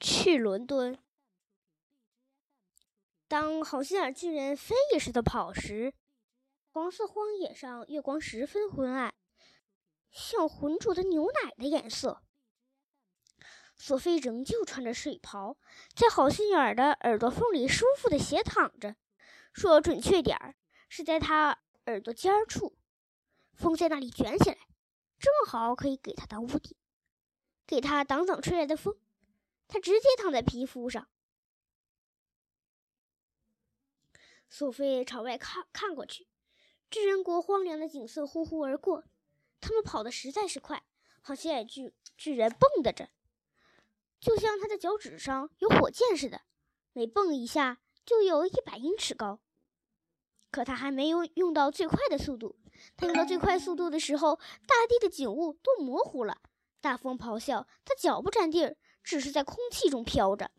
[0.00, 0.98] 去伦敦。
[3.26, 5.92] 当好心眼巨人飞也似的跑时，
[6.70, 9.14] 黄色荒野上月光十分昏暗，
[10.10, 12.22] 像浑浊的牛奶的颜色。
[13.76, 15.56] 索菲仍旧穿着睡袍，
[15.94, 18.96] 在好心眼的耳朵缝里舒服的斜躺着，
[19.52, 20.56] 说准确点儿，
[20.88, 22.76] 是在他耳朵尖儿处。
[23.52, 24.56] 风在那里卷起来，
[25.18, 26.76] 正好可以给他当屋顶，
[27.66, 28.96] 给他挡挡吹来的风。
[29.68, 31.08] 他直接躺在皮肤上。
[34.48, 36.26] 索菲朝外看看过去，
[36.90, 39.04] 巨人国荒凉的景色呼呼而过。
[39.60, 40.84] 他们跑得实在是快，
[41.20, 43.10] 好像巨巨人蹦跶着，
[44.18, 46.40] 就像他的脚趾上有火箭似的，
[46.92, 49.40] 每蹦一下就有一百英尺高。
[50.50, 52.58] 可他还没有用到最快的速度。
[52.96, 56.40] 他用到最快速度的时候，大地的景物都模糊了。
[56.80, 60.50] 大风咆哮，他脚不沾地儿，只是在空气中飘着。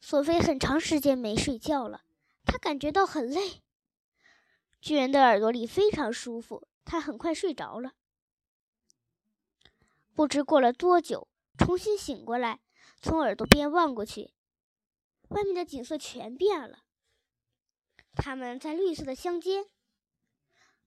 [0.00, 2.02] 索菲很长时间没睡觉了，
[2.44, 3.62] 他感觉到很累。
[4.80, 7.92] 巨人的耳朵里非常舒服，他很快睡着了。
[10.14, 12.60] 不知过了多久，重新醒过来，
[13.00, 14.32] 从耳朵边望过去，
[15.28, 16.84] 外面的景色全变了。
[18.14, 19.66] 他们在绿色的乡间。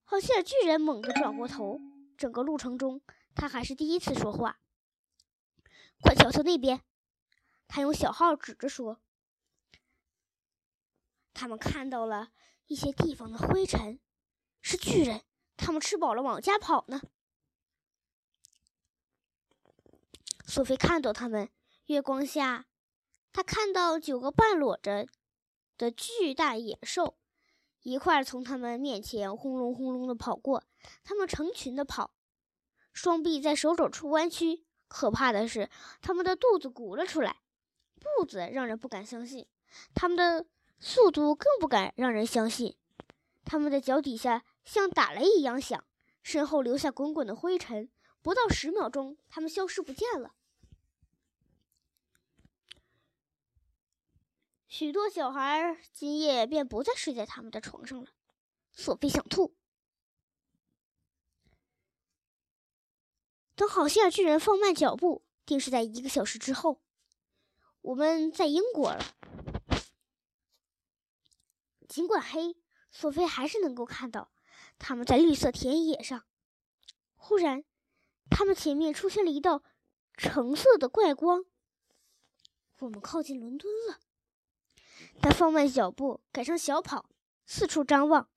[0.05, 1.79] 好像巨人猛地转过头，
[2.17, 3.01] 整个路程中
[3.33, 4.59] 他还是第一次说话。
[6.03, 6.81] 快瞧瞧那边！
[7.69, 8.99] 他用小号指着说
[11.33, 12.33] ：“他们看到了
[12.67, 14.01] 一些地方的灰尘，
[14.61, 15.23] 是巨人。
[15.55, 17.01] 他们吃饱了往家跑呢。”
[20.45, 21.49] 索菲看到他们，
[21.85, 22.67] 月光下，
[23.31, 25.07] 他看到九个半裸着
[25.77, 27.17] 的巨大野兽。
[27.81, 30.63] 一块从他们面前轰隆轰隆的跑过，
[31.03, 32.13] 他们成群的跑，
[32.91, 34.65] 双臂在手肘处弯曲。
[34.93, 35.71] 可怕的是，
[36.03, 37.37] 他们的肚子鼓了出来，
[37.99, 39.47] 步子让人不敢相信，
[39.95, 40.45] 他们的
[40.79, 42.77] 速度更不敢让人相信。
[43.43, 45.83] 他们的脚底下像打雷一样响，
[46.21, 47.89] 身后留下滚滚的灰尘。
[48.21, 50.35] 不到十秒钟，他们消失不见了。
[54.67, 58.11] 许多小孩今夜便不再睡在他们的床上了。
[58.71, 59.55] 索菲想吐。
[63.55, 66.81] 等好心眼巨人放慢脚步，定是在一个小时之后。
[67.81, 69.03] 我们在英国了。
[71.87, 72.55] 尽管黑，
[72.91, 74.31] 索菲还是能够看到
[74.79, 76.23] 他们在绿色田野上。
[77.15, 77.63] 忽然，
[78.29, 79.63] 他们前面出现了一道
[80.15, 81.45] 橙色的怪光。
[82.79, 83.99] 我们靠近伦敦了。
[85.21, 87.09] 他放慢脚步，改成小跑，
[87.45, 88.29] 四处张望。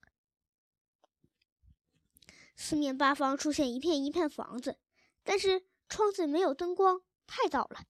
[2.57, 4.79] 四面八方出现一片一片房子，
[5.27, 7.81] 但是窗子没有灯光，太早了，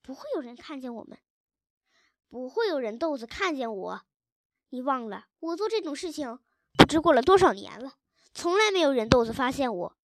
[0.00, 1.18] 不会有人看见我们，
[2.28, 4.02] 不会有人豆子看见我。
[4.70, 6.38] 你忘了，我做这种事情
[6.78, 7.96] 不知过了多少年了，
[8.32, 9.96] 从来没有人豆子发现我。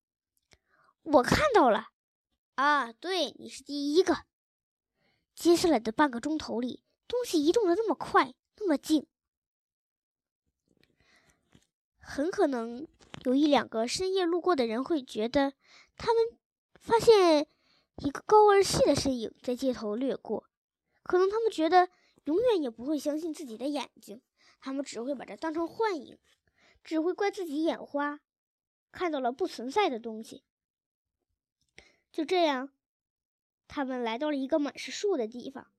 [1.01, 1.87] 我看到了，
[2.55, 4.25] 啊，对，你是第一个。
[5.33, 6.83] 接下来的半个钟头里。
[7.07, 9.07] 东西移动的那么快，那么近，
[11.97, 12.87] 很可能
[13.23, 15.53] 有一两个深夜路过的人会觉得，
[15.97, 16.38] 他们
[16.89, 17.47] 发现
[17.97, 20.49] 一个高而细的身影在街头掠过。
[21.03, 21.87] 可能他们觉得
[22.23, 24.23] 永远也不会相信自己的眼睛，
[24.59, 26.17] 他们只会把这当成幻影，
[26.83, 28.19] 只会怪自己眼花，
[28.91, 30.43] 看到了不存在的东西。
[32.11, 32.71] 就这样，
[33.67, 35.71] 他们来到了一个满是树的地方。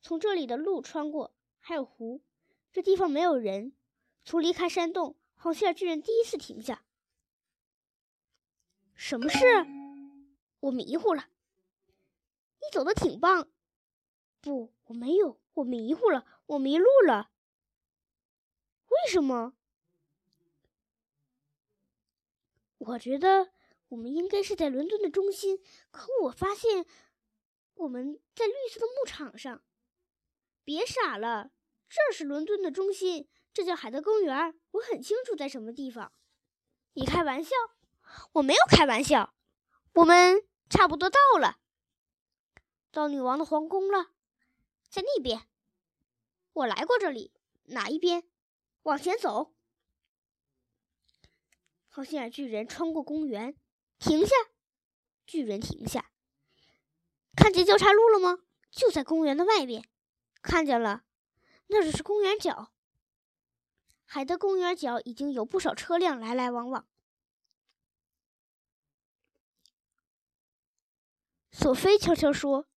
[0.00, 2.22] 从这里的路穿过，还有湖。
[2.72, 3.74] 这地方没有人。
[4.24, 6.82] 从离开山洞，好心眼巨人第一次停下。
[8.94, 9.38] 什么事？
[10.60, 11.28] 我迷糊了。
[12.60, 13.48] 你走的挺棒。
[14.40, 15.40] 不，我没有。
[15.54, 16.26] 我迷糊了。
[16.46, 17.30] 我迷路了。
[18.88, 19.54] 为什么？
[22.78, 23.50] 我觉得
[23.88, 25.60] 我们应该是在伦敦的中心，
[25.90, 26.86] 可我发现
[27.74, 29.62] 我们在绿色的牧场上。
[30.64, 31.50] 别傻了，
[31.88, 34.58] 这是伦敦的中心，这叫海德公园。
[34.70, 36.12] 我很清楚在什么地方。
[36.94, 37.54] 你开玩笑？
[38.32, 39.34] 我没有开玩笑。
[39.94, 41.58] 我们差不多到了，
[42.90, 44.10] 到女王的皇宫了，
[44.88, 45.48] 在那边。
[46.52, 47.32] 我来过这里，
[47.64, 48.24] 哪一边？
[48.82, 49.54] 往前走。
[51.88, 53.56] 好心眼巨人穿过公园，
[53.98, 54.34] 停下。
[55.26, 56.10] 巨人停下，
[57.36, 58.38] 看见交叉路了吗？
[58.70, 59.86] 就在公园的外边。
[60.40, 61.04] 看见了，
[61.66, 62.72] 那只是公园角。
[64.04, 66.86] 海德公园角已经有不少车辆来来往往。
[71.60, 72.68] 索菲悄悄说：“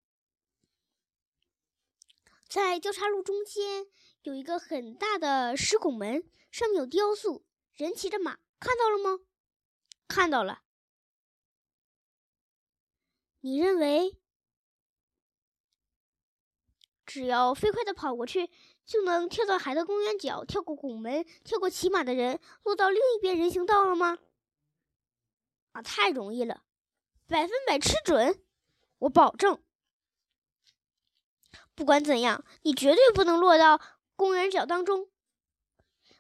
[2.50, 3.86] 在交叉路中间
[4.24, 7.46] 有一个很大的石拱门，上面有雕塑，
[7.76, 9.24] 人骑着马，看到了吗？
[10.08, 10.64] 看到了。
[13.42, 14.20] 你认为
[17.06, 18.50] 只要飞快的跑过去，
[18.84, 24.18] 就能跳到海德公园角，跳过拱门，跳过骑马的人，落到另一边人行道了吗？
[25.74, 26.64] 啊，太容易了，
[27.28, 28.44] 百分百吃准，
[29.02, 29.64] 我保证。
[31.76, 33.82] 不管怎样，你绝对不能落到
[34.16, 35.10] 公园角当中。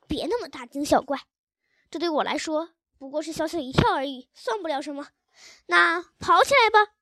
[0.08, 1.28] 别那么大惊小怪，
[1.90, 5.10] 这对我来说不过是小小一跳而已，算不了什么。
[5.68, 6.94] 那跑起来吧！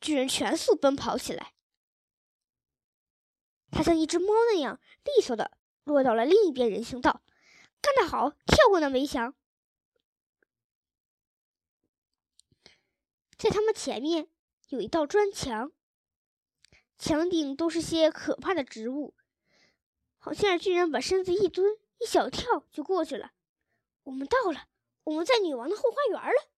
[0.00, 1.54] 巨人全速奔跑起来，
[3.70, 7.22] 他像一只猫那样利索的落到了另一边人行道。
[7.80, 9.34] 干得好，跳过那围墙。
[13.38, 14.28] 在他们前面
[14.70, 15.72] 有一道砖墙，
[16.96, 19.16] 墙顶都是些可怕的植物。
[20.16, 23.32] 好像是巨人把身子一蹲，一小跳就过去了。
[24.04, 24.68] 我们到了，
[25.02, 26.50] 我们在女王的后花园了。